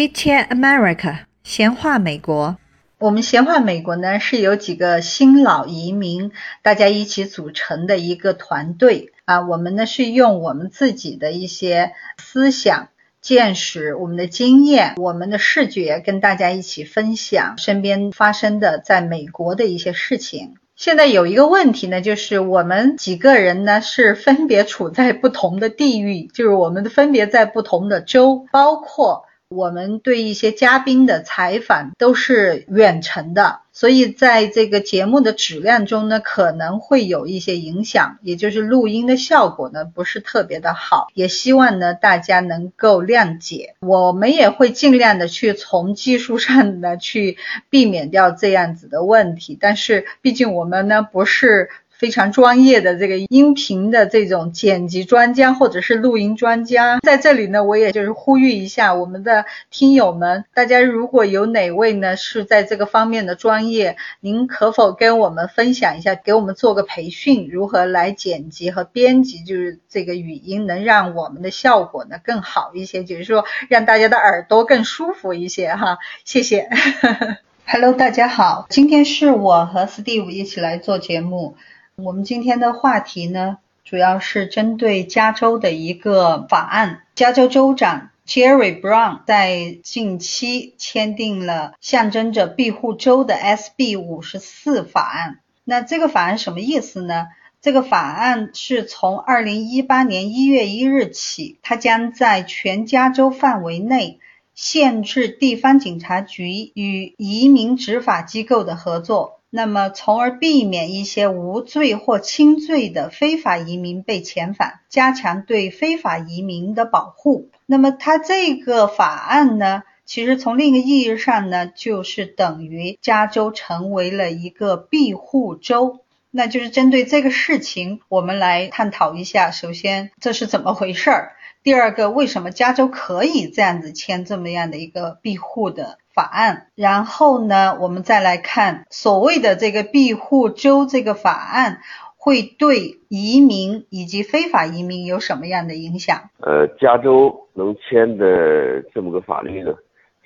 [0.00, 2.56] Chit Chat America，闲话美国。
[2.98, 6.32] 我们闲话美国呢，是由几个新老移民
[6.62, 9.42] 大家一起组成的一个团队啊。
[9.42, 12.88] 我们呢是用我们自己的一些思想、
[13.20, 20.54] 见识、我们的经验、我们的视觉，跟大家一起分享身边发生的在美国的一些事情。
[20.76, 29.26] 现在有一个问题呢，就是我们几个人呢是分别处在不同的地域，就是我们分别在不同的州，包括。
[29.50, 43.74] 我们对一些嘉宾的采访都是远程的，所以在这个节目的质量中呢，可能会有一些影响，也就是录音的效果呢不是特别的好，也希望呢大家能够谅解。
[43.80, 47.36] 我们也会尽量的去从技术上呢去
[47.70, 51.70] 避免掉这样子的问题，但是毕竟我们呢不是。
[52.00, 76.70] 非常专业的这个音频的这种剪辑专家或者是录音专家，在这里呢，我也就是呼吁一下我们的听友们，大家如果有哪位呢是在这个方面的专业，您可否跟我们分享一下，给我们做个培训，如何来剪辑和编辑，就是这个语音，能让我们的效果呢更好一些，就是说让大家的耳朵更舒服一些哈，谢谢。
[77.68, 81.56] Hello，大家好，今天是我和 Steve 一起来做节目。
[82.04, 87.02] 我们今天的话题呢，主要是针对加州的一个法案。
[87.14, 95.40] 加州州长 Jerry Brown 在近期签订了象征着庇护州的 SB 五十四法案。
[95.64, 97.26] 那这个法案什么意思呢？
[97.60, 104.18] 这个法案是从二零一八年一月一日起，它将在全加州范围内
[104.54, 109.39] 限制地方警察局与移民执法机构的合作。
[109.52, 117.48] 那么，从而避免一些无罪或轻罪的非法移民被遣返，加强对非法移民的保护。
[117.66, 125.98] 那么，它这个法案呢，其实从另一个意义上呢，就是等于加州成为了一个庇护州。
[126.30, 129.50] 那就是针对这个事情，我们来探讨一下。
[129.50, 131.32] 首先，这是怎么回事儿？
[131.64, 135.98] 第二个，为什么加州可以这样子签这么样的一个庇护的？
[136.12, 141.78] 法案，然后呢，我们再来看所谓的这个庇护州这个法案
[142.16, 146.30] 会对移民以及非法移民有什么样的影响？
[146.40, 149.72] 呃，加州能签的这么个法律呢，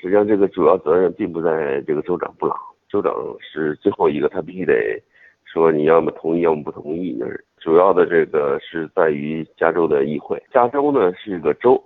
[0.00, 2.56] 实际上这个主要责任并不在这个州长布朗，
[2.88, 4.74] 州长是最后一个，他必须得
[5.44, 7.16] 说你要么同意，要么不同意。
[7.18, 10.42] 就是主要的这个是在于加州的议会。
[10.52, 11.80] 加州呢是一个州，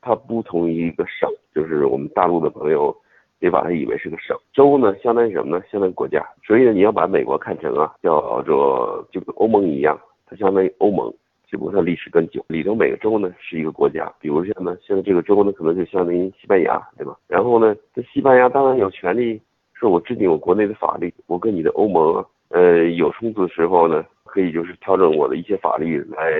[0.00, 2.96] 它不同于一个省，就是我们大陆的朋友。
[3.40, 5.64] 别把它以为是个省，州呢相当于什么呢？
[5.72, 6.24] 相当于国家。
[6.46, 11.12] 所以呢，你要把美国看成啊，叫做就跟欧盟一样，它相当于欧盟，
[11.48, 12.44] 只不过它历史更久。
[12.48, 17.16] 里头每个州呢是一个国家，比如像呢，现在这个州呢可能就相当于西班牙，对吧？
[17.26, 19.40] 然后呢，这西班牙当然有权利
[19.72, 26.30] 说，我制定我国内的法律，我跟你的欧盟呃有冲突的时候呢，可以就是调整我的一些法律来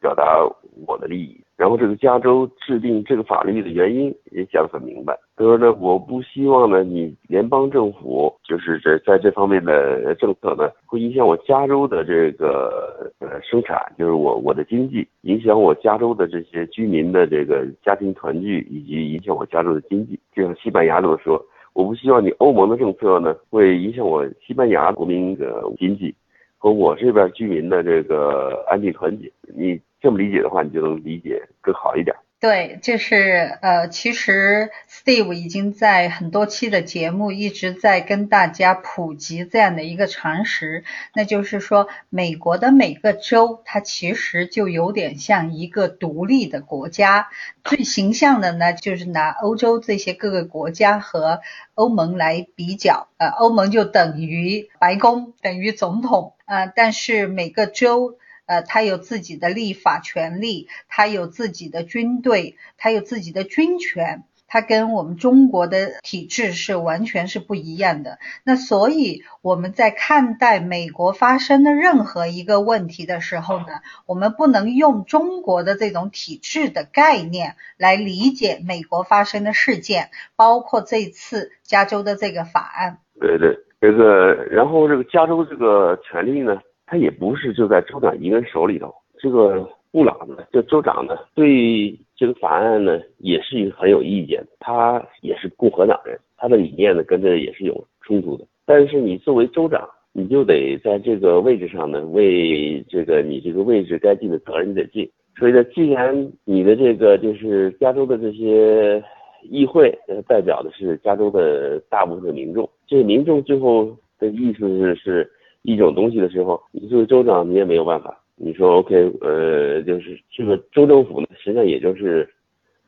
[0.00, 0.44] 表达
[0.86, 1.40] 我的利益。
[1.56, 20.18] 然后这个加州制定这个法律的原因也讲得很明白，他说呢，我不希望呢，你联邦政府就是这在这方面的政策呢，会影响我加州的这个呃生产，就是我我的经济，影响我加州的这些居民的这个家庭团聚，以及影响我加州的经济。
[20.34, 21.40] 就像西班牙这么说，
[21.72, 26.12] 我不希望你欧盟的政策呢，会影响我西班牙国民的经济
[26.56, 29.30] 和我这边居民的这个安定团结。
[29.54, 29.80] 你。
[30.00, 32.14] 这么理解的话，你就能理解更好一点。
[32.40, 40.84] 对，就是呃，其实 Steve 已经在很多期的节目一直在跟大家普及这样的一个常识，
[41.14, 47.28] 那就是说，美国的每个州它其实就有点像一个独立的国家。
[47.64, 51.40] 最形象的呢，就是拿欧洲这些各个国家和
[51.74, 58.16] 欧盟来比较，呃，欧盟就等于白宫，等于总统，呃，但是每个州。
[58.48, 68.18] 呃，他有自己的立法权利，他有自己的军队，他有自己的军权，他跟我们中国的体制是完全是不一样的。
[68.44, 73.66] 那所以我们在看待美国发生的任何一个问题的时候呢，
[74.06, 82.98] 我们不能用中国的这种体制的概念来理解美国发生的事件，包括这次加州的这个法案。
[83.20, 86.58] 对对，这个然后这个加州这个权利呢？
[86.90, 94.42] 他也不是就在州长一个人手里头，这个布朗呢，这州长呢，对这个法案呢，也是一个很有意见。
[94.58, 98.46] 他也是共和党人，他的理念呢，跟这也是有冲突的。
[98.64, 105.06] 但是你作为州长，你就得在这个位置上呢，为这个你这个位置该尽的责任你得尽。
[105.38, 109.02] 所以呢，既然你的这个就是加州的这些
[109.42, 109.94] 议会
[110.26, 115.30] 代表的是加州的大部分的民众，这民众最后的意思是是
[115.62, 118.18] 一种东西的时候，你作为州长你也没有办法。
[118.36, 122.28] 你说 OK，呃，就是这个州政府呢，实际上也就是，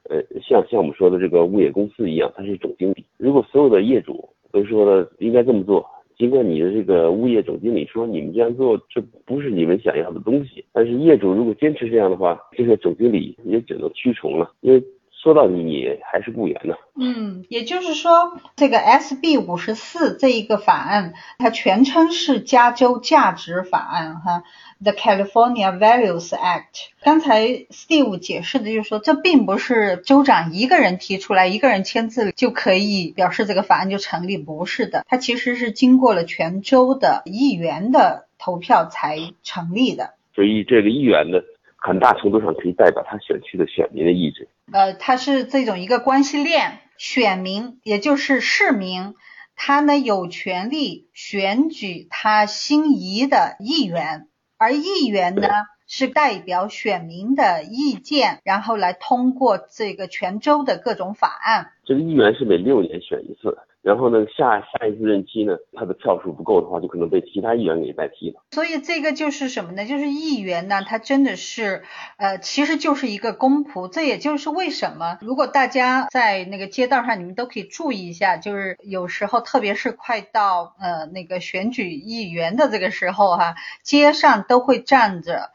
[0.08, 3.04] 呃，像像我们说的这个物业公司一样，它是总经理。
[3.16, 5.84] 如果所有的业主都说了应该这么做，
[6.16, 14.82] 尽管你的这个物业总经理说你们这样做这不是你们想要的东西，但是业主如果坚持这样的话，这个总经理也只能屈从了，因为。
[15.22, 16.74] 说到底，你还是雇员呢。
[16.98, 24.44] 嗯，也就是说，这个 SB 五十四这一个法案，它全称是加州价值法案，哈
[24.82, 26.88] ，The California Values Act。
[27.02, 40.14] 刚才 Steve 解释的就是说，这并不是州长一个人提出来，一个人签字就可以表示这个法案就成立，不是的，它其实是经过了全州的议员的投票才成立的。
[40.34, 41.40] 所以，这个议员呢？
[41.80, 44.48] 很大程度上可以代表他选区的选民的意志。
[44.72, 49.14] 呃，它是这种一个关系链，选民也就是市民，
[49.56, 54.28] 他呢有权利选举他心仪的议员，
[54.58, 55.48] 而议员呢
[55.88, 61.72] 是代表选民的意见，然后来通过这个全州的各种法案。
[61.84, 63.58] 这个议员是每六年选一次。
[63.82, 68.42] 然后呢，下下一次任期呢，他的票数不够的话，就可能被其他议员给代替了。
[68.50, 69.86] 所以这个就是什么呢？
[69.86, 71.82] 就是议员呢，他真的是，
[72.18, 73.88] 呃，其实就是一个公仆。
[73.88, 85.50] 这也就是为什么，如果大家在那个街道上，你们都可以注意一下，就是有时候，特别是快到呃那个选举议员的这个时候哈，街上都会站着。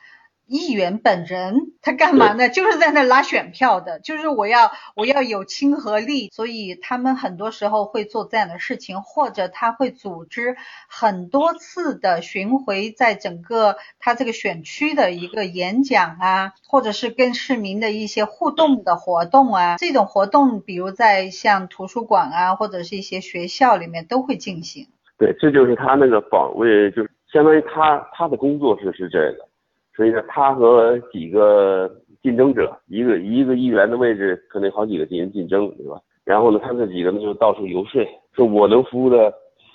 [0.48, 2.50] 议员本人他干嘛呢？
[2.50, 10.56] 就是在那拉选票的，就是我要我要有亲和力，所以他们很多时候会做这样的事情，或者他会组织
[10.88, 24.88] 很多次的巡回，在整个他这个选区的一个演讲啊，或者是跟市民的一些互动的活动啊，这种活动比如在像图书馆啊，或者是一些学校里面都会进行。
[25.18, 29.45] 对，这就是他那个访问，就是相当于他他的工作是是这个。
[29.96, 31.90] 所以呢，他和几个
[32.22, 35.98] 竞争者，一个一个议员的位置，可能好几个进行竞争，对吧？
[36.26, 38.04] 然后呢，他这几个呢就到处游说，
[38.34, 39.34] 说我能服务的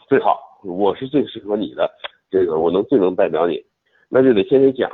[0.08, 1.90] 最好，我是最适合你的，
[2.30, 3.64] 这个我能最能代表你，
[4.10, 4.90] 那就得先得讲，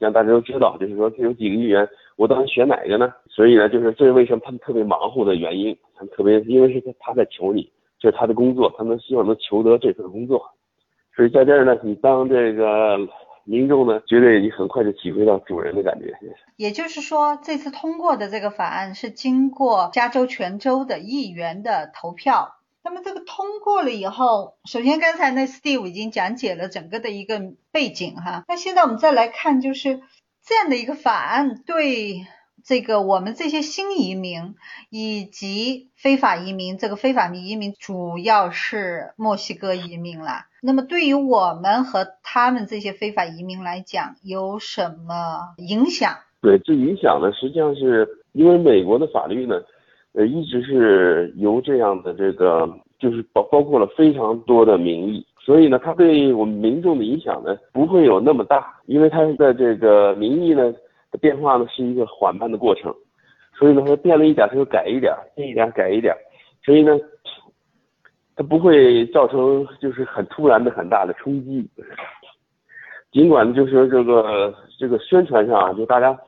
[0.00, 3.12] 让大家都知道，就是说这有几个议员，我到底选哪个呢？
[3.28, 7.70] 所以呢，就是这是为什么他们特别忙乎的原因，他们特别因为是他他在求你，
[8.00, 10.42] 这是他的工作，他们希望能求得这份工作，
[11.14, 12.98] 所以在这儿呢，你当这个。
[13.44, 16.16] 民众呢，觉得你很快就体会到主人的感觉。
[16.56, 22.56] 也就是说，这次通过的这个法案是经过加州全州的议员的投票。
[22.82, 28.44] 那么这个通过了以后，首先刚才那 Steve 已经讲解了整个的一个背景哈。
[28.48, 30.00] 那现在我们再来看，就是
[30.44, 32.26] 这样的一个法案对。
[32.64, 34.54] 这个我们这些新移民
[34.88, 40.46] 以及非法移民，这个非法移民主要是墨西哥移民了。
[40.62, 46.14] 那么对于我们和他们这些非法移民来讲，有什么影响？
[46.40, 49.60] 对，这影响呢，实际上是因为美国的法律呢，
[50.14, 52.66] 呃，一直是由这样的这个，
[52.98, 60.72] 就是包包括了非常多的民意，所以呢，它对我们民众的影响呢，不会有那么大，因为它的这个民意呢。
[61.18, 62.94] 变化呢是一个缓慢的过程，
[63.58, 66.14] 所以呢，它变了一点，它就改一点，变一点改一点，
[66.64, 66.98] 所以呢，
[68.34, 71.68] 它不会造成就是很突然的很大的冲击。
[73.12, 76.18] 尽管就是这个这个宣传上啊，就大家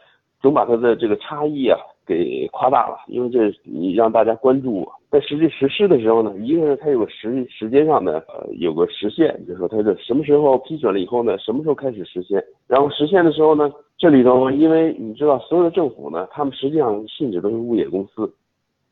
[0.40, 4.92] 总把它的这个差异啊给夸大了，因为这你让大家关注我。
[5.10, 13.70] 在实际实施的时候呢，一个是它有个时时间上的呃有个时限，就是说它是什么时候批准了以后呢，什么时候开始实现，然后实现的时候呢。
[13.98, 18.30] 这里头，因为你知道，所有的政府呢，他们实际上性质都是物业公司，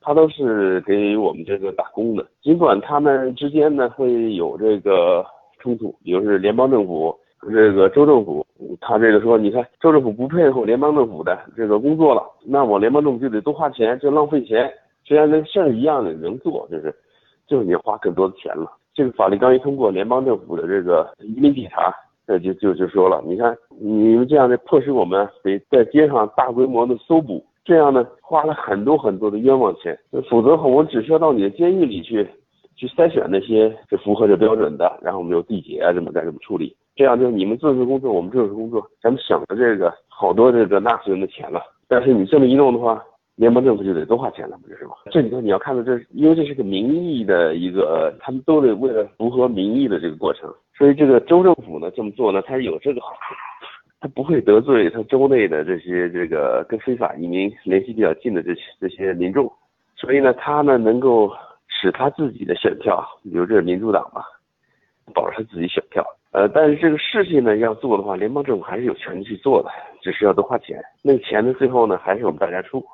[0.00, 2.26] 他都是给我们这个打工的。
[2.42, 5.23] 尽管他们之间呢会有这个
[5.59, 7.14] 冲突，比如是联邦政府
[7.51, 8.47] 这个州政府，
[8.81, 14.71] 他这个说，你看州政府不配合联邦政府的这个工作了，那我联邦政府就得多花钱，就浪费钱。
[15.05, 16.95] 虽然那个事儿一样的能做，就是，
[17.47, 18.71] 就是你花更多的钱了。
[18.95, 21.95] 这个法律刚一通过，联邦政府的这个移民警察。
[22.27, 29.95] 这就就就说了，你看你们这样的迫使我们得在街上大规模的搜捕，这样呢花了很多很多的冤枉钱，
[30.31, 32.27] 否则的话我们只需要到你的监狱里去，
[32.77, 41.61] 去筛选那些是符合这标准的，然后我们有地检啊，怎么该怎么处理，这样就你们做这工作，我们做这工作，咱们省了这个好多这个纳税人的钱了。
[41.89, 43.03] 但是你这么一弄的话。
[43.37, 44.93] 联邦政府就得多花钱了，不是吗？
[45.11, 50.49] 这里头你要看到，这因为这是个民意的一个，他们都得为了符合民意的这个过程，
[50.79, 53.35] 所以这个州政府呢这么做呢，它是有这个好处，
[54.01, 59.53] 它不会得罪它州内的这些这个跟非法移民联系比较近的这些这些民众。
[59.97, 61.33] 所以呢，他呢能够
[61.67, 64.23] 使他自己的选票，比如这是民主党吧，
[65.13, 66.07] 保着他自己选票。
[66.35, 69.71] 呃，但是这个事情呢要做的话，联邦政府还是有权利去做的，
[70.03, 70.83] 只是要多花钱。
[71.00, 72.85] 那个钱呢，最后呢还是我们大家出。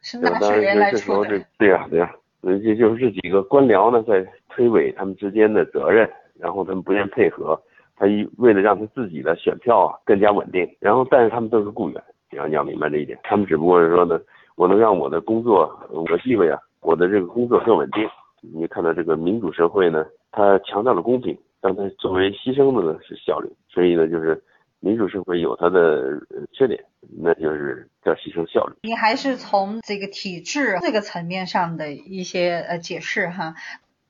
[0.00, 1.44] 是纳税人来出的。
[1.58, 6.08] 对呀，对呀，那这就是这几个官僚呢在推诿他们之间的责任，
[6.38, 7.60] 然后他们不愿配合，
[7.96, 14.20] 他一为了让他自己的选票啊更加稳定，然后但是他们都是雇员，你要你要明白这一点，他们只不过是说呢，
[14.54, 18.08] 我能让我的工作我的地位啊，我的这个工作更稳定。
[18.40, 21.36] 你看到这个民主社会呢，它强调了公平。
[21.66, 24.44] 但它作为牺牲的呢是效率，所以呢就是
[24.80, 26.20] 民主社会有它的
[26.52, 26.84] 缺点，
[27.22, 28.74] 那就是叫牺牲效率。
[28.82, 33.54] 你还是从这个体制这个层面上的一些呃解释哈。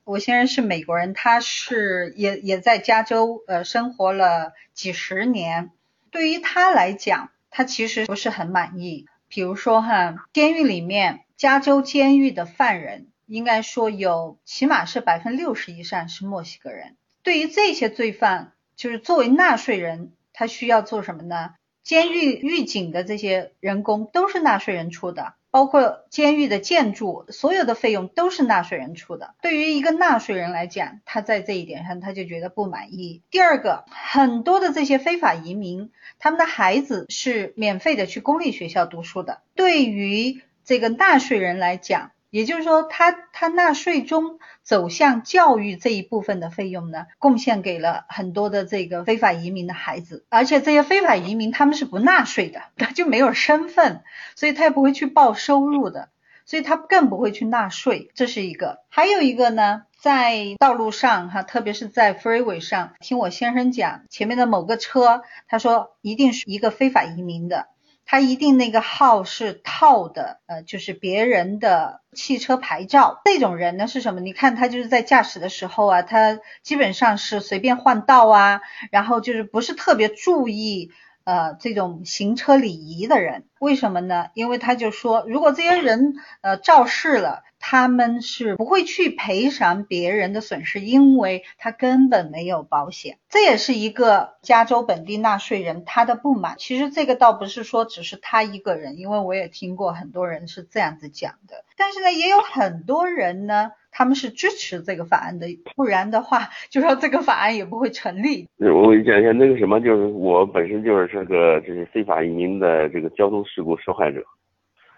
[0.03, 5.71] 我先生是美国人，他是也也在加州呃生活了几十年，
[6.11, 9.07] 对于他来讲，他其实不是很满意。
[9.29, 16.97] 比如说哈，监狱里面，加州监狱的犯人应该说有起码是百分之六十以上是墨西哥人。
[17.25, 21.55] 对于这些罪犯，就是作为纳税人，他需要做什么呢？
[21.83, 29.35] 监狱狱警的这些人工都是纳税人出的，包括监狱的建筑，所有的费用都是纳税人出的。
[29.43, 33.23] 对于一个纳税人来讲，他在这一点上他就觉得不满意。
[33.31, 39.41] 第二个，很多的这些非法移民，他们的孩子是免费的去公立学校读书的。
[39.55, 54.03] 对于这个纳税人来讲，也就是说，他他纳税中走向教育这一部分的费用呢，贡献给了很多的这个非法移民的孩子，而且这些非法移民他们是不纳税的，他就没有身份，
[54.35, 56.09] 所以他也不会去报收入的，
[56.45, 58.81] 所以他更不会去纳税，这是一个。
[58.89, 67.69] 还有一个呢，在道路上哈，特别是在 freeway 上，听我先生讲，前面的某个车，他说一定是一个非法移民的。
[68.07, 73.21] 他一定那个号是套的，呃，就是别人的汽车牌照。
[73.25, 74.21] 这种人呢是什么？
[74.21, 80.91] 你看他就是在驾驶的时候啊，他基本上是随便换道啊，然后就是不是特别注意
[81.25, 83.47] 呃这种行车礼仪的人。
[83.59, 84.27] 为什么呢？
[84.35, 87.43] 因为他就说，如果这些人呃肇事了。
[87.67, 93.17] 他们是不会去赔偿别人的损失，因为他根本没有保险。
[93.31, 96.57] 这也是一个加州本地纳税人他的不满。
[96.59, 101.65] 其实这个倒不是说只是他一个人，因为我也听过很多人是这样子讲的。
[101.79, 108.47] 但是呢，也有很多人呢，他们是支持这个法案的，不然的话， 就说这个法案也不会成立。
[108.59, 114.23] 我给你讲一下那个什么，就是我本身就是这个就是非法移民的这个交通事故受害者，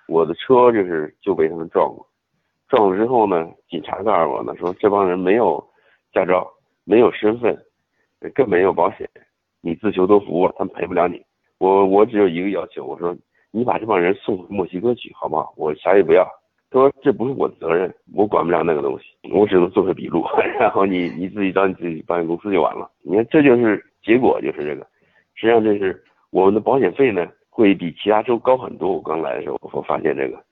[0.09, 2.05] 我的车就是就被他们撞过。
[2.69, 5.65] 撞了之后呢，警察告诉我呢，说这帮人没有
[6.13, 6.47] 驾照，
[6.85, 7.57] 没有身份，
[8.35, 9.09] 更没有保险，
[9.61, 11.23] 你自求多福，他们赔不了你。
[11.59, 13.17] 我我只有一个要求，我说
[13.51, 15.55] 你把这帮人送回墨西哥去，好不好？
[15.57, 16.27] 我啥也不要。
[16.69, 20.25] 他说这不是我的责任，我管不了那个东西，我只能做个笔录，
[20.59, 22.91] 然后你你自己找你自己保险公司就完了。
[23.03, 24.85] 你看这就是结果，就是这个。
[25.35, 28.93] 实际上这是我们的保险费呢，会比其他州高很多。
[28.93, 30.43] 我刚来的时候，我发现这个。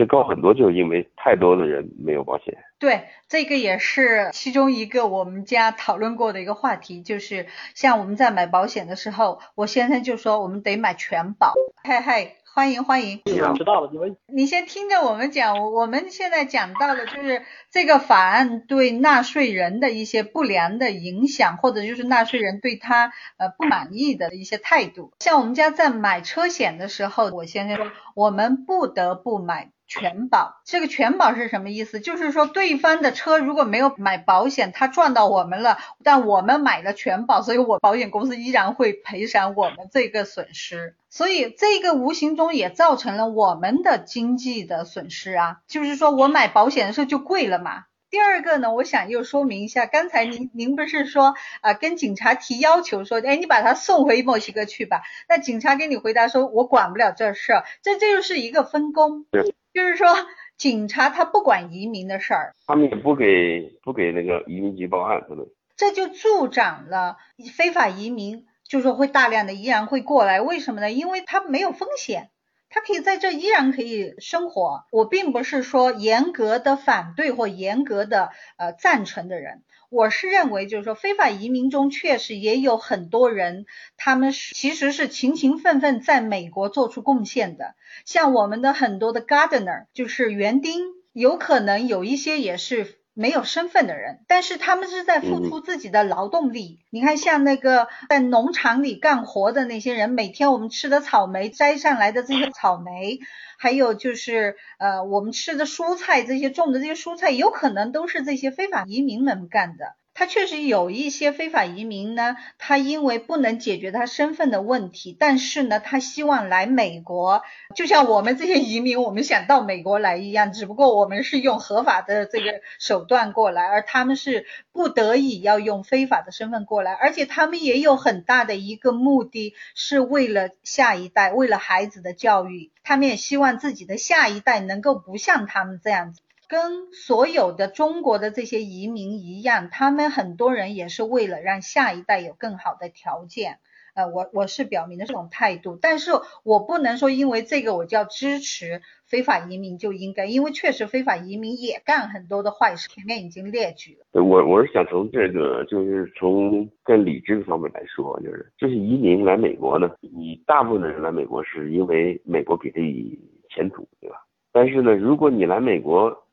[0.00, 2.56] 是高很多，就是因为太多的人没有保险。
[2.78, 11.52] 对，这个也是其中一个我们家讨论过的一个话题，就是像我们在买保险的时候，我先生就说我们得买全保。
[11.84, 13.20] 嘿嘿，欢迎欢迎。
[13.26, 25.12] 知道了，你们你先听着我们讲，我们现在讲到的就是这个法案对纳税人的一些不良的影响，或者就是纳税人对他呃不满意的一些态度。
[25.18, 29.70] 像我们家在买车险的时候，我先生说我们不得不买。
[29.90, 31.98] 全保，这个全保是什么意思？
[31.98, 40.94] 就是说对方的车如果没有买保险，他撞到我们了，但我们买了全保，所以我保险公司依然会赔偿我们这个损失。
[41.08, 45.56] 所以这个无形中也造成了我们的经济的损失啊。
[45.66, 47.86] 就是说我买保险的时候就贵了嘛。
[48.10, 55.02] 第二个呢，我想又说明一下，刚才您您不是说啊跟警察提要求说，哎你把他送回墨西哥去吧？
[55.28, 59.26] 那警察给你回答说，我管不了这事儿，这这就是一个分工。
[59.72, 60.08] 就是说，
[60.56, 65.46] 警察他不管移民的事儿，他们也不给不给那个移民局报案，可能
[65.76, 67.16] 这就助长了
[67.56, 70.40] 非法移民，就是说会大量的依然会过来。
[70.40, 70.90] 为什么呢？
[70.90, 72.30] 因为他没有风险，
[72.68, 74.84] 他可以在这依然可以生活。
[74.90, 79.62] 我并不是说严格的反对或严格的呃赞成的人。
[79.90, 83.66] 我是认为，就是说，非法移民中确实也有很多人，
[83.96, 87.74] 他们是其实是勤勤奋奋在美国做出贡献的。
[88.04, 96.80] 像我们的很多的 gardener，就是园丁，有可能有一些也是没有身份的人，但是他们是在付出自己的劳动力。
[96.90, 103.18] 你看，像那个在农场里干活的那些人，每天我们吃的草莓摘上来的这些草莓，
[103.58, 109.96] 还有就是呃我们吃的蔬菜，这些种的这些蔬菜，有可能都是这些非法移民们干的。
[110.20, 117.42] 他确实有一些非法移民呢，他因为不能解决他身份的问题，但是呢，他希望来美国，
[117.74, 136.20] 就像我们这些移民，我们想到美国来一样，只不过我们是用合法的这个手段过来，而他们是不得已要用非法的身份过来，而且他们也有很大的一个目的，是为了下一代，为了孩子的教育，他们也希望自己的下一代能够不像他们这样子。
[136.50, 143.58] 跟所有的中国的这些移民一样，他们很多人也是为了让下一代有更好的条件。
[143.94, 146.10] 呃，我我是表明的这种态度，但是
[146.42, 154.20] 我不能说因为这个我就要支持非法移民就应该，因为确实非法移民也干很多的坏事，前面已经列举了。
[154.20, 163.16] 我我是想从这个就是从更理智的方面来说，就是就是移民来美国呢，你大部分的人来美国是因为美国给以
[163.48, 164.16] 前途，对吧？
[164.50, 166.26] 但是呢，如果你来美国，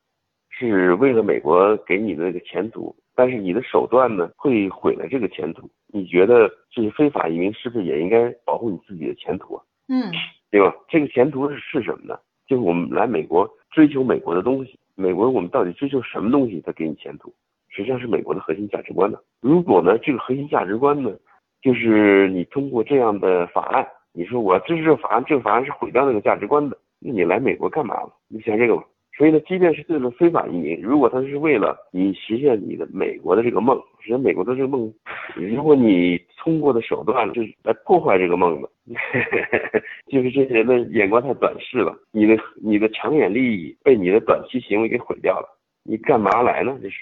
[0.58, 5.70] 是为了美国给你的那个前途，但是你的手段呢会毁了这个前途。
[5.94, 9.64] 你觉得这些非法移民是不是也应该保护你自己的前途啊？
[9.88, 10.12] 嗯，
[10.50, 10.76] 对吧？
[10.90, 12.18] 这个前途是是什么呢？
[12.48, 17.32] 就是我们来美国追求美国的东西，美国我们到底追求什么东西才给你前途？
[17.70, 19.20] 实际上是美国的核心价值观呢。
[19.42, 21.12] 如果呢这个核心价值观呢，
[21.62, 28.10] 就是你通过这样的法案，你说我支持这个法案，这个法案是毁掉那个价值观的，那你来美国干嘛了？
[28.28, 28.84] 你想这个吧。
[29.18, 34.94] 所以呢，即便是这种非法移民，如果他是为了你实现你的美国的这个梦，实现美国的这个梦，
[35.36, 38.70] 如果你通过的手段就是来破坏这个梦的，
[40.08, 46.78] 就是这些人的眼光太短视了，你的你的长远利益被你的短期行为给毁掉了，你干嘛来呢？
[46.80, 46.98] 这是。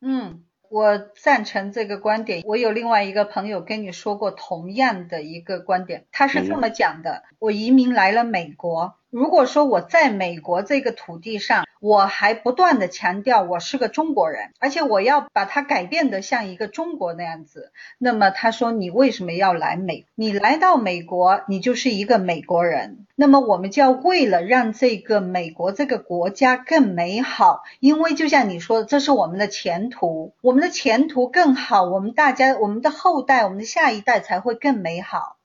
[0.00, 2.42] 嗯，我赞成这个观点。
[2.44, 8.94] 我有另外一个朋友跟你说过同样的一个观点，他是这么讲的：我移民来了美国。
[9.12, 20.06] 如果说我在美国这个土地上，我还不断的强调我是个中国人，而且我要把它改变的像一个中国那样子，那么他说你为什么要来美？
[20.14, 23.04] 你来到美国，你就是一个美国人。
[23.14, 35.36] 那么我们就要为了让这个美国这个国家更美好，因为就像你说的，这是我们的前途，我们的前途更好，我们大家我们的后代，我们的下一代才会更美好。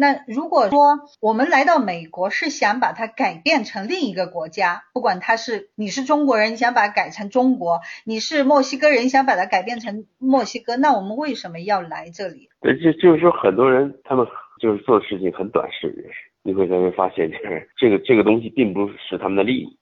[0.00, 12.48] 那如果说我们来到美国是想把它改变成另一个国家，不管他是你是中国人，你想把它改成中国；你是墨西哥人，想把它改变成墨西哥，那我们为什么要来这里？
[12.60, 14.24] 对，就就是说很多人他们
[14.60, 15.92] 就是做的事情很短视，
[16.44, 19.77] 你会才会发现，就是这个这个东西并不是他们的利益。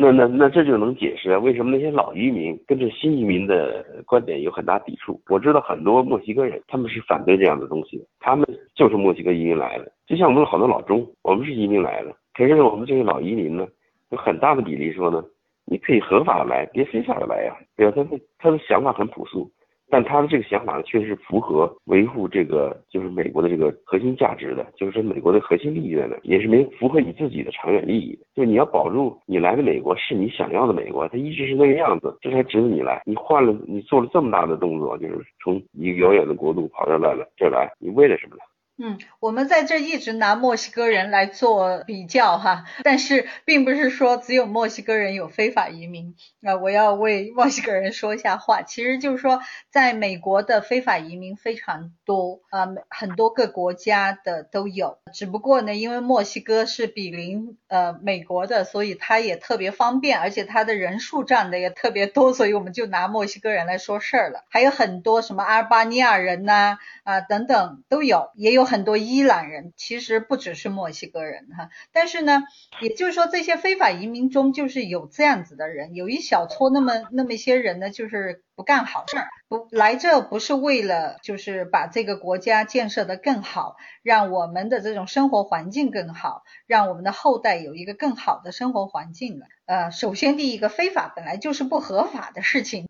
[0.00, 5.20] 那那那这就能解释啊为什么那些老移民跟这新移民的观点有很大抵触。
[5.28, 13.66] 我知道很多墨西哥人他们是反对这样的东西，他们就是墨西哥移民来的，就像我们好多老中，我们是移民来的，可是我们这些老移民呢，
[14.10, 15.22] 有很大的比例说呢，
[15.66, 17.92] 你可以合法的来，别非法的来呀，对吧？
[17.94, 19.50] 他的他的想法很朴素。
[19.90, 28.18] 但他的这个想法呢，确实是符合维护这个就是美国的这个核心价值的，就是说美国的核心利益在哪，也是没符合你自己的长远利益。
[28.34, 33.02] 就你要保住你来的美国是你想要的美国，它一直是那个样子，这才值得你来。
[33.04, 38.42] 你换了，你做了这么大的动作，就是从一个遥远的国度跑到来了这来，你为了什么呢？
[38.82, 46.16] 嗯，我们在这一直拿墨西哥人来做比较哈，但是并不是说只有墨西哥人有非法移民。
[46.40, 54.96] 那我要为墨西哥人说一下话，其实就是说，在美国的非法移民非常多啊，很多个国家的都有。
[55.12, 64.44] 只不过呢，因为墨西哥是比邻呃美国的，所以它也特别方便，而且它的人数占的也特别多，所以我们就拿墨西哥人来说事儿了。
[64.48, 68.69] 还有很多什么阿尔巴尼亚人呐啊等等都有，也有。
[68.70, 72.44] 很多伊朗人其实不只是墨西哥人哈，但是呢，
[72.80, 89.46] 也就是说这些非法移民中就是有这样子的人，有一小撮那么那么一些人呢，就是不干好事儿，不来这不是为了就是把这个国家建设的更好，让我们的这种生活环境更好，让我们的后代有一个更好的生活环境的。
[89.64, 92.88] 呃，首先第一个，非法本来就是不合法的事情，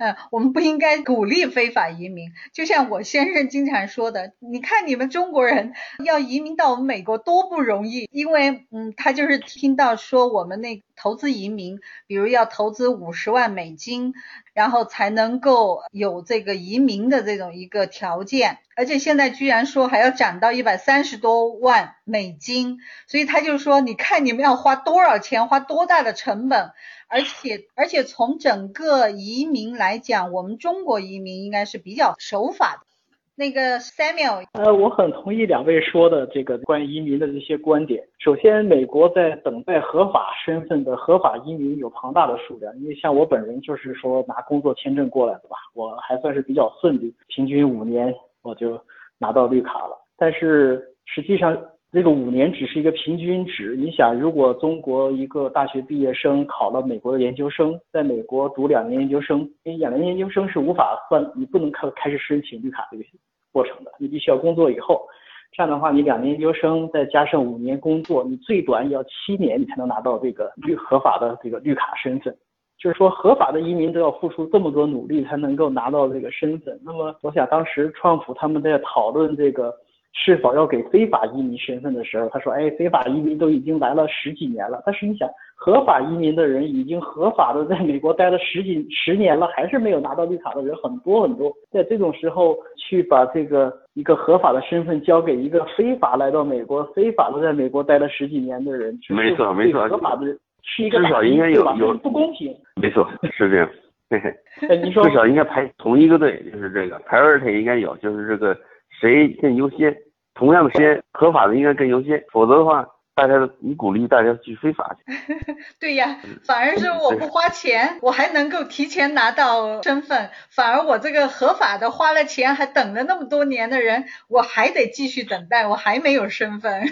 [0.00, 2.32] 呃，我们不应该鼓励非法移民。
[2.52, 14.14] 就像我先生经常说的，你看你们中国人要移民到我们美国多不容易，因为嗯，他就是听到说我们那投资移民，比如要投资五十万美金，
[14.54, 26.72] 然后才能够有这个移民的这种一个条件，而且现在居然说还要涨到一百三十多万美金，所以他就说，你看你们要花多少钱，花多大的成本，
[27.08, 32.86] 而且而且从整个移民来讲，我们中国移民应该是比较守法的。
[33.34, 38.04] 那个 Samuel，呃，我很同意两位说的这个关于移民的这些观点。
[38.18, 48.78] 首先，美国在等待合法身份的合法移民有庞大的数量，因为像我本人就是说拿工作签证过来的吧，我还算是比较顺利，平均五年我就
[49.18, 49.96] 拿到绿卡了。
[50.18, 51.56] 但是实际上，
[51.92, 53.76] 这个五年只是一个平均值。
[53.76, 63.04] 你想，如果中国一个大学毕业生考了美国的研究生，在美国读两年研究生，因为两年研究生是无法算，你不能开开始申请绿卡这个
[63.52, 65.06] 过程的，你必须要工作以后，
[65.52, 72.34] 这样的话，你两年研究生再加上五年工作，你最短也要七年，你才能拿到这个绿合法的这个绿卡身份。
[72.78, 76.80] 就是说，合法的移民都要付出这么多努力才能够拿到这个身份。
[76.82, 79.74] 那么，我想当时川普他们在讨论这个。
[80.12, 84.82] 是否要给非法移民身份的时候，他说：“哎，非法移民都已经来了十几年了。
[84.84, 91.50] 但是你想，合法移民的人已经合法的在美国待了十几十年了，还是没有拿到绿卡的人很多很多。
[91.70, 100.26] 在这种时候，去把这个一个合法的身份交给一个非法来到美国、非法的在美国待了十几年的人，没错没错，合法的
[100.62, 102.54] 是一个至少应该有有不公平。
[102.76, 103.68] 没错，是这样。
[104.12, 108.54] 至少应该排同一个队，就是这个 priority 应该有，就是这个
[109.02, 109.94] 谁更优先。”
[110.34, 115.12] 同样的时间，合法的应该更优先，否则的话，大家你鼓励大家去非法去。
[115.78, 126.82] 对呀，反而是我不花钱，我还能够提前拿到身份，反而我这个合法的花了钱还等了那么多年的人，我还得继续等待，我还没有身份。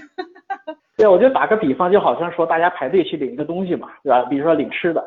[0.98, 4.22] 对，我就打个比方，就好像说大家排队去领一个东西嘛，对吧？
[4.24, 5.02] 比如说领吃的，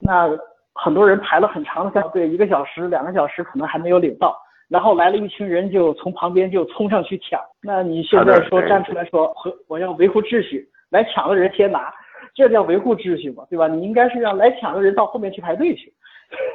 [0.00, 0.28] 那
[0.74, 4.36] 很多人排了很长的队，一个小时、两个小时，可能还没有领到。
[4.70, 7.40] 然后来了一群人，就从旁边就冲上去抢。
[7.60, 11.92] 那你现在说站出来说，和我要维护秩序，来抢的人先拿，
[12.34, 13.66] 这叫维护秩序嘛，对吧？
[13.66, 15.92] 你应该是让来抢的人到后面去排队去，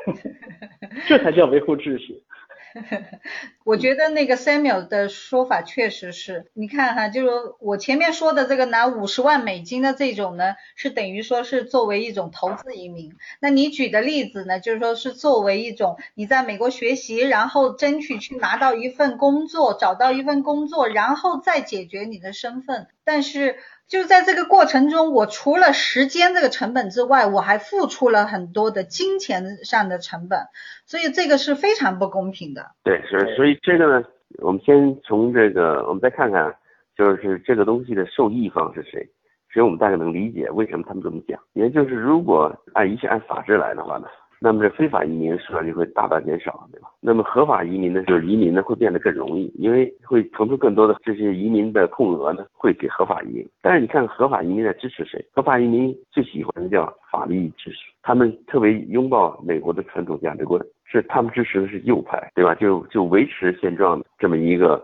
[1.08, 2.16] 这才叫维护秩序。
[3.64, 13.14] 我觉得那个 Samuel 的说法确实是，你看哈，就是我前面说的这个拿五十万美金的这种呢，是等于说是作为一种投资移民。
[13.40, 22.88] 那你举的例子呢，就是说是作为一种你在美国学习，然后争取去拿到一份工作，找到一份工作，然后再解决你的身份。
[23.06, 30.40] 但是就是在这个过程中，我除了时间这个成本之外，我还付出了很多的金钱上的成本，
[30.86, 32.72] 所以这个是非常不公平的。
[32.84, 34.06] 对，是，所以这个呢，
[34.40, 36.56] 我们先从这个，我们再看看，
[36.98, 39.08] 就是这个东西的受益方是谁，
[39.54, 41.40] 所以我们大概能理解为什么他们这么讲。
[41.54, 44.08] 也就是如果按一切按法制来的话呢？
[44.46, 46.88] 那么这非法移民数量就会大大减少，对吧？
[47.02, 53.44] 那么合法移民呢，就是移民呢会变得更容易，因为会腾出更多的这些移民的空额呢，会给合法移民。
[53.64, 55.20] 但是你看合法移民在支持谁？
[55.34, 62.54] 合法移民最喜欢的叫法律支持，他们特别拥抱美国的传统价值观，是他们支持的是右派，对吧？
[62.54, 64.80] 就就维持现状的这么一个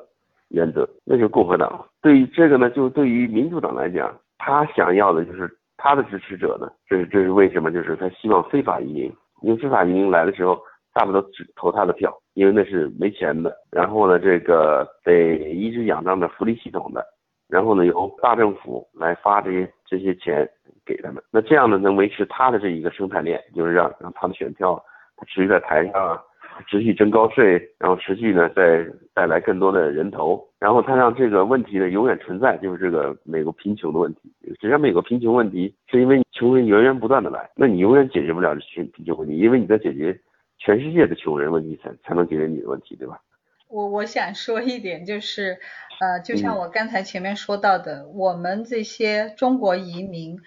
[0.50, 1.86] 原则，那就是共和党。
[2.02, 5.48] 对于这个呢，就对于民主党来讲，他想要的就是
[5.78, 7.72] 他的支持者呢，这是这是为什么？
[7.72, 9.14] 就是他希望非法移民。
[9.42, 10.62] 因为非法移民来的时候，
[10.94, 13.56] 大部分都只投他的票，因为那是没钱的。
[13.72, 17.06] 然后呢，这个得一直仰仗着福利系统的，
[17.48, 20.48] 然后呢，由大政府来发这些这些钱
[20.86, 21.24] 给他们。
[21.32, 24.84] 那这样呢，能维持他的这一个生态链，就是让让他的选票
[25.28, 26.22] 持续在台上，
[26.68, 34.32] 持续征高税，然后持续呢再带来更多的人头，然后他让这个问题呢永远存在，就是这个美国贫穷的问题。
[34.46, 36.22] 实际上，美国贫穷问题是因为。
[36.34, 40.20] 穷人源源不断的来，那你永远解决不了这贫贫穷问题，因为你在解决
[40.58, 43.22] 全世界的穷人问题才才能解决你的问题，对吧？
[43.68, 45.60] 我我想说一点就是，
[46.00, 50.40] 呃，就像我刚才前面说到的，我们这些中国移民，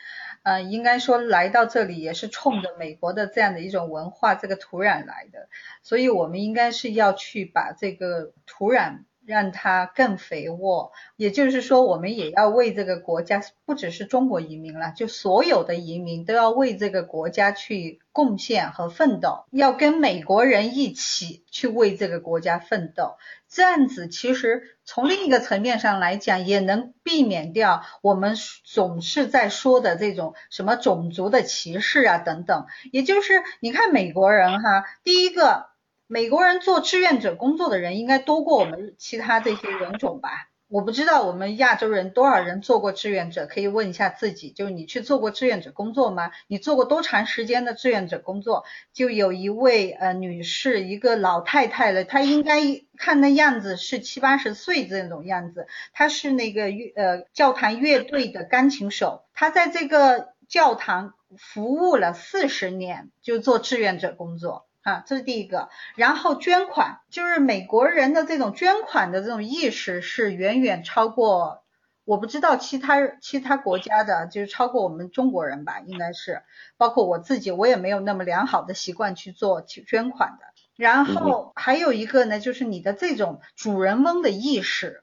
[0.42, 5.48] 呃，应该说来到这里也是冲着美国的这样的一种文化这个土壤来的，
[5.84, 9.04] 所以我们应该是要去把这个土壤。
[9.26, 23.16] 让它更肥沃，也就是说，我们也要为这个国家，不只是中国移民了，就所有的移民都要为这个国家去贡献和奋斗，要跟美国人一起去为这个国家奋斗。
[23.48, 32.66] 这样子，其实从另一个层面上来讲，也能避免掉我们总是在说的这种什么种族的歧视啊等等。
[32.90, 35.73] 也就是，你看美国人哈，第一个。
[36.06, 40.50] 美国人做志愿者工作的人应该多过我们其他这些人种吧？
[40.68, 46.30] 我不知道我们亚洲人多少人做过志愿者，可以问一下自己，就是你去做过志愿者工作吗？
[46.48, 48.64] 你做过多长时间的志愿者工作？
[48.92, 52.60] 就有一位呃女士，一个老太太了，她应该
[52.96, 64.66] 看那样子是七八十岁这种样子，她是那个乐呃教堂乐队的钢琴手，她在这个教堂服务了四十年，就做志愿者工作。
[64.84, 65.70] 啊，这是第一个。
[65.96, 71.64] 然后捐款，就是美国人的这种捐款的这种意识是远远超过，
[72.04, 76.42] 我不知道其他其他国家的，就是超过我们中国人吧，应该是。
[76.76, 80.44] 包括我自己，我也没有那么良好的习惯去做去捐款的。
[80.76, 85.02] 然后还有一个呢，就是你的这种主人翁的意识，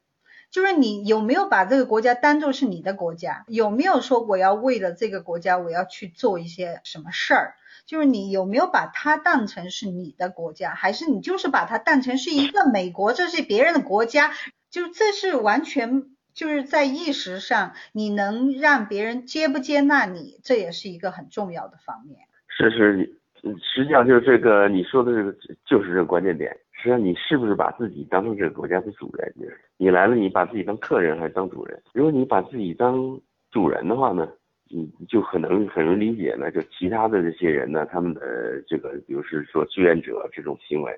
[0.51, 7.55] 就是你有没有把这个国家当做是你的国家，有没有说我要为了这个国家我要去做一些什么事儿。
[7.85, 14.31] 就是你有没有把它当成是你的国家，还是你就是把它当成是一个美国，这是别人的国家？
[14.69, 22.19] 就这是完全就是在意识上，你能让别人接不接纳你，这也是一个很重要的方面。
[22.47, 23.17] 是是，
[23.61, 26.55] 实际上就是这个你说的这个就是这个关键点。
[26.73, 29.31] 实际上你是不是把自己当成这个国家的主人？
[29.77, 31.79] 你来了，你把自己当客人还是当主人？
[31.93, 33.19] 如果你把自己当
[33.51, 34.27] 主人的话呢？
[34.73, 40.97] 你就很能很容易理解呢，就其他的这些人呢，他们的这个，比如是说志愿者这种行为，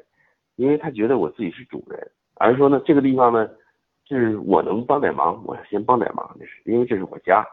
[0.55, 1.99] 因为他觉得我自己是主人，
[2.35, 3.49] 而是说呢，这个地方呢，
[4.05, 7.45] 就是我能帮点忙，我先帮点忙，就是因为这是我家。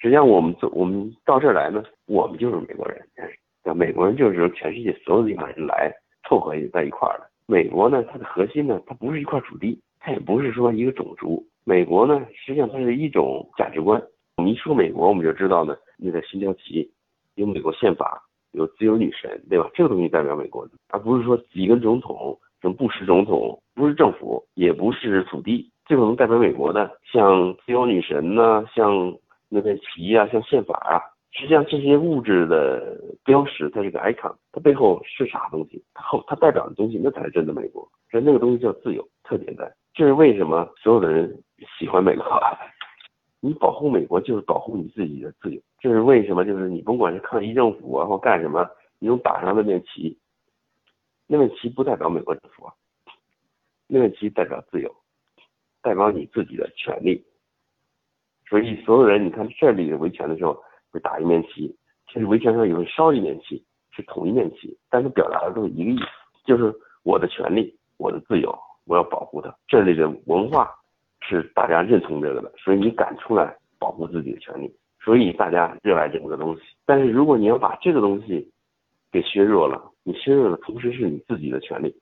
[0.00, 5.92] 实际上我们走，我们到这儿来呢，我们就是美国人，美国人就是全世界所有地方人来
[6.28, 7.30] 凑合在一块儿的。
[7.46, 14.02] 美国呢，它的核心呢，它不是一块土地，它也不是说一个种族，美国呢，实际上它是一种价值观。
[14.44, 16.90] 你一说美国，我们就知道呢，那个新条旗，
[17.36, 19.70] 有美国宪法，有自由女神，对吧？
[19.74, 29.16] 这个东西代表美国的，而不是说几个总统，什么布什总统，不是政府，也不是土地，这个能代表美国的，像自由女神呢，像
[29.48, 31.00] 那个旗啊，像宪法啊，
[31.32, 35.82] 实际上这些物质的标识，它是个 icon，它背后是啥东西？
[35.94, 37.88] 它后它代表的东西，那才是真的美国。
[38.10, 39.70] 所以那个东西叫自由，特简单。
[39.94, 41.42] 这是为什么所有的人
[41.78, 42.24] 喜欢美国？
[43.44, 46.44] 你保护美国就是保护你自己的自由，这是为什么？
[46.44, 48.64] 就是你甭管是抗议政府啊或干什么，
[49.00, 50.16] 你用打上那面旗，
[51.26, 52.72] 那面旗不代表美国政府啊，
[53.88, 54.94] 那面旗代表自由，
[55.82, 57.24] 代表你自己的权利。
[58.48, 61.76] 所以所有人，你看这里维权的时候会打一面旗，
[62.12, 66.06] 其实维权上也会烧一面旗，是同一面旗，但是表达的都是一个意思，
[66.44, 69.52] 就是我的权利，我的自由，我要保护它。
[69.66, 70.72] 这里的文化。
[71.22, 76.62] 是大家认同这个的，所以你敢出来保护自己的权利，所以大家热爱这么个东西。
[76.84, 78.50] 但是如果你要把这个东西
[79.10, 81.94] 给削弱了，你削弱的同时是你自己的权利。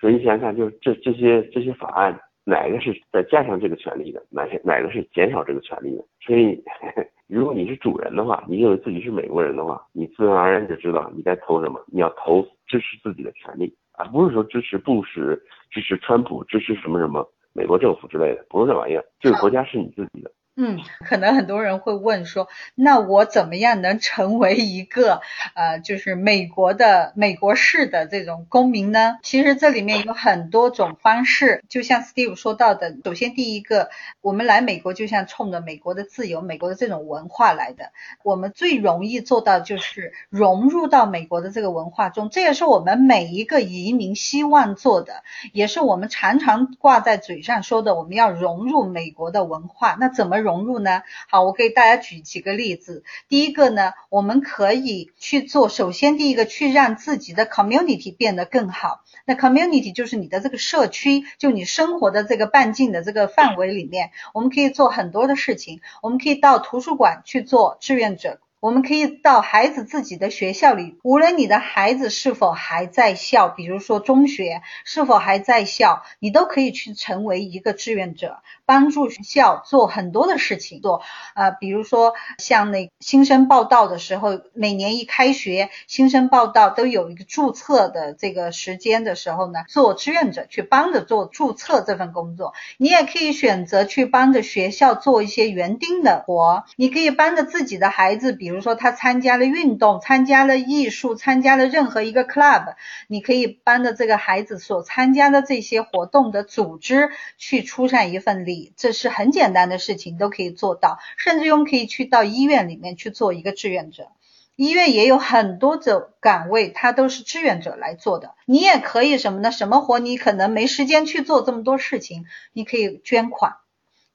[0.00, 6.04] 所以你想想，就是这这些这些法案，哪个是再加强这个权利的，哪些哪个是减少这个权利的？
[6.20, 6.62] 所以，
[7.26, 15.36] 如果你是主人的话，你认为自己是美国人的话，你自然而然就知道你该投什么，你要投支持自己的权利，而不是说支持布什、
[15.70, 17.28] 支持川普、支持什么什么。
[17.58, 20.30] 美国政府之类的，不是这玩意儿，这个国家是你自己的。
[20.60, 25.20] 嗯，可能很多人会问说，那我怎么样能成为一个
[25.54, 29.18] 呃，就是美国的美国式的这种公民呢？
[29.22, 33.88] 其实这里面有很多种方式，就像 Steve 说到的，首先第一个，
[34.20, 37.92] 我们来美国就像冲着美国的自由、美国的这种文化来的，
[38.24, 49.96] 我们最容易做到就是融入到美国的这个文化中，这也是我们每一个移民希望做的，也是我们常常挂在嘴上说的，我们要融入美国的文化。
[50.00, 50.47] 那怎么融？
[50.48, 51.02] 融入呢？
[51.28, 53.04] 好，我给大家举几个例子。
[53.28, 55.68] 第一个呢，我们可以去做。
[55.68, 59.04] 首先，第一个去让自己的 community 变得更好。
[59.26, 65.82] 那 community 就是你的这个社区，就你生活的这个半径的这个范围里面，我们可以做很多的事情。
[66.00, 68.40] 我们可以到图书馆去做志愿者。
[68.60, 80.80] 我们可以到孩子自己的学校里，无论你的孩子是否还在校，比如说中学是否还在校，你都可以去成为一个志愿者，帮助学校做很多的事情。
[80.80, 81.02] 做
[81.36, 92.54] 呃，比如说像那新生报道的时候，每年一开学，新生报道都有一个注册的这个时间的时候呢，做志愿者去帮着做注册这份工作。
[92.76, 98.47] 你也可以选择去帮着学校做一些园丁的活，你可以帮着自己的孩子，比。
[98.48, 110.98] 比如说，他参加了运动，参加了艺术，参加了任何一个 club，你可以帮着这个孩子所参加的这些活动的组织去出上一份力，这是很简单的事情，都可以做到。
[111.18, 114.08] 甚至用可以去到医院里面去做一个志愿者。
[114.56, 118.34] 医院也有很多的岗位，它都是志愿者来做的。
[118.46, 119.52] 你也可以什么呢？
[119.52, 123.56] 什么活你可能没时间去做这么多事情，你可以捐款，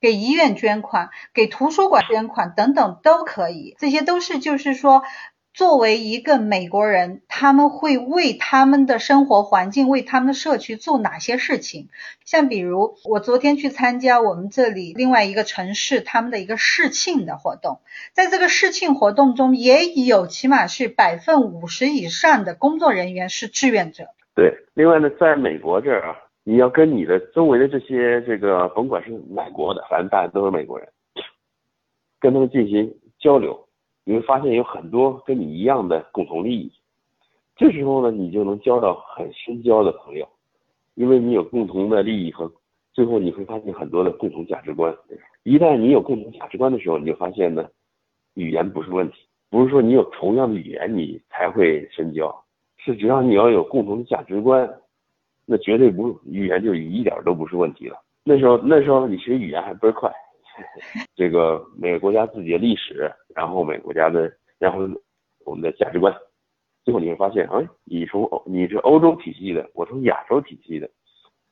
[0.04, 3.76] 给医院捐款，给图书馆捐款等等都可以。
[3.80, 5.02] 这些都是就是说。
[5.56, 11.90] 作为一个美国人，他们会为他们的生活环境、为他们的社区做哪些事情？
[12.26, 17.82] 像比如，我昨天去参加我们这里另外一个城市他们的一个市庆的活动，
[18.14, 24.06] 在这个市庆活动中，也有起码是百分五十以上的工作人员是志愿者。
[24.34, 30.88] 对，另外呢，在美国这儿啊，你要跟你的周围的这些这个，甭管是哪国的，反正大家都是美国人，
[32.20, 33.58] 跟他们进行交流。
[34.06, 36.70] 你会发现有很多跟你一样的共同利益，
[37.56, 40.28] 这时候呢，你就能交到很深交的朋友，
[40.96, 42.52] 因为你有共同的利益和
[42.92, 44.94] 最后你会发现很多的共同价值观。
[45.44, 47.66] 一旦你有共同价值观的时候，你就发现呢，
[48.34, 49.16] 语言不是问题，
[49.50, 52.44] 不是说你有同样的语言你才会深交，
[52.78, 54.70] 是只要你要有共同的价值观，
[55.54, 57.96] 那绝对不语言就一点都不是问题了。
[58.24, 60.12] 那时候那时候你学语言还倍儿快。
[61.16, 64.88] 这个每个国家自己的历史，然后每个国家的，然后
[65.46, 66.12] 我们的价值观，
[66.84, 70.90] 最后你会发现，哎，你从欧你是欧洲体系的，我从亚洲体系的，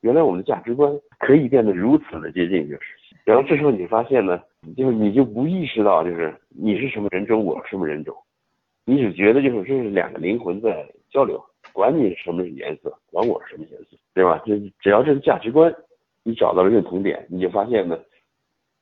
[0.02, 4.40] 原来我们的价值观可以变得如此的接近，就是，然后这时候你发现呢，
[4.78, 8.16] 就是你就不意识到，就是你是什么人种，我是什么人种，
[8.86, 14.38] 你只觉得就是这是两个灵魂在交流，管你什么颜色，管我是什么颜色，对吧？
[14.46, 15.74] 就只要这个价值观，
[16.24, 17.98] 你找到了认同点，你就发现呢。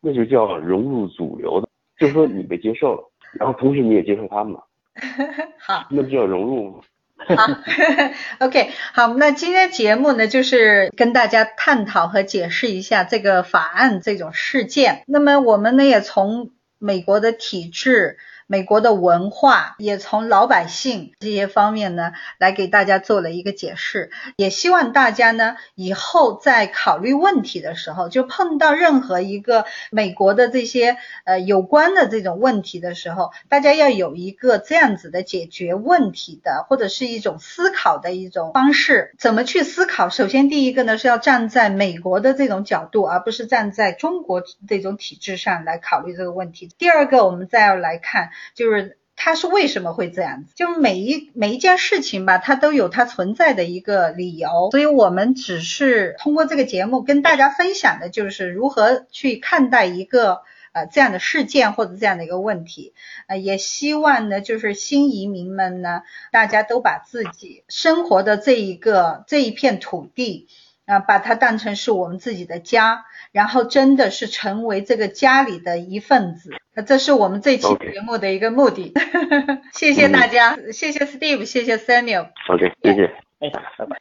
[0.02, 4.66] 那就叫融入主流的，就是说你被接受了，然后同时你也接受他们了。
[5.60, 6.82] 好，那不叫融入吗？
[7.36, 15.04] 好，OK，好，那今天节目呢，就是跟大家探讨和解释一下这个法案这种事件。
[15.06, 18.18] 那么我们呢，也从美国的体制。
[18.52, 39.14] 美国的文化也从老百姓这些方面呢，来给大家做了一个解释，也希望大家呢以后在考虑问题的时候，就碰到任何一个美国的这些呃有关的这种问题的时候，大家要有一个这样子的解决问题的，或者是一种思考的一种方式。
[39.20, 40.10] 怎么去思考？
[40.10, 46.68] 首先第一个呢是要站在美国的这种角度，而不是站在中国这种体制上来考虑这个问题。
[46.80, 48.32] 第二个，我们再要来看。
[48.56, 50.54] 就是他是为什么会这样子？
[50.56, 54.70] 就每一每一件事情吧，它都有它存在的一个理由。
[54.72, 62.94] 所以我们只是通过这个节目跟大家分享的，就是如何去看待一个呃这样的事件或者这样的一个问题。
[63.28, 70.48] 呃，也希望呢，就是新移民们呢，大家都把自己生活的这一个这一片土地
[70.90, 76.52] 啊，把它当成是我们自己的家，然后真的是成为这个家里的一份子。
[76.88, 78.94] 这是我们这期节目的一个目的，
[79.74, 82.30] 谢谢大家，谢谢 Steve，谢谢 Samuel。
[82.50, 83.06] OK，谢谢，
[83.40, 83.98] 哎，拜拜。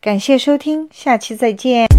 [0.00, 1.95] 感谢收听，下期再见。